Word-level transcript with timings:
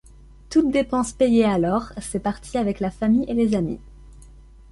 Toutes 0.49 0.71
dépenses 0.71 1.11
payées 1.13 1.45
alors 1.45 1.91
c'est 2.01 2.17
parti 2.21 2.57
avec 2.57 2.79
la 2.79 2.89
famille 2.89 3.23
et 3.29 3.35
les 3.35 3.53
amis. 3.55 3.79